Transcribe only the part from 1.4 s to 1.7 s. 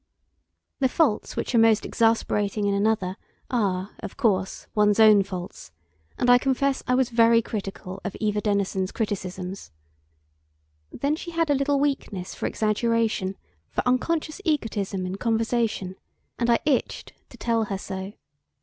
are